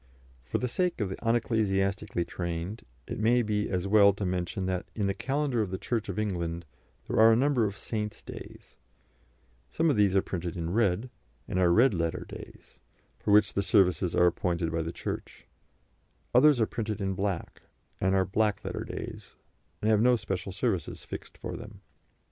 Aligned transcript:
For 0.45 0.57
the 0.57 0.67
sake 0.67 0.99
of 0.99 1.09
the 1.09 1.23
unecclesiastically 1.23 2.25
trained 2.25 2.83
it 3.05 3.19
may 3.19 3.43
be 3.43 3.69
as 3.69 3.85
well 3.87 4.13
to 4.13 4.25
mention 4.25 4.65
that 4.65 4.87
in 4.95 5.05
the 5.05 5.13
Calendar 5.13 5.61
of 5.61 5.69
the 5.69 5.77
Church 5.77 6.09
of 6.09 6.17
England 6.17 6.65
there 7.05 7.19
are 7.19 7.31
a 7.31 7.35
number 7.35 7.65
of 7.65 7.77
Saints' 7.77 8.23
Days; 8.23 8.77
some 9.69 9.91
of 9.91 9.95
these 9.95 10.15
are 10.15 10.23
printed 10.23 10.57
in 10.57 10.73
red, 10.73 11.11
and 11.47 11.59
are 11.59 11.71
Red 11.71 11.93
Letter 11.93 12.25
Days, 12.27 12.79
for 13.19 13.29
which 13.29 13.53
services 13.53 14.15
are 14.15 14.25
appointed 14.25 14.71
by 14.71 14.81
the 14.81 14.91
Church; 14.91 15.45
others 16.33 16.59
are 16.59 16.65
printed 16.65 16.99
in 16.99 17.13
black, 17.13 17.61
and 17.99 18.15
are 18.15 18.25
Black 18.25 18.65
Letter 18.65 18.83
Days, 18.83 19.35
and 19.83 19.91
have 19.91 20.01
no 20.01 20.15
special 20.15 20.51
services 20.51 21.03
fixed 21.03 21.37
for 21.37 21.55
them. 21.55 21.81